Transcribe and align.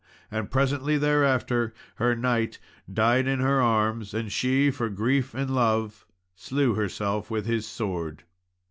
And 0.31 0.49
presently 0.49 0.97
thereafter 0.97 1.75
her 1.97 2.15
knight 2.15 2.57
died 2.91 3.27
in 3.27 3.39
her 3.39 3.61
arms; 3.61 4.15
and 4.15 4.31
she, 4.31 4.71
for 4.71 4.89
grief 4.89 5.35
and 5.35 5.53
love 5.53 6.07
slew 6.35 6.73
herself 6.73 7.29
with 7.29 7.45
his 7.45 7.67
sword. 7.67 8.23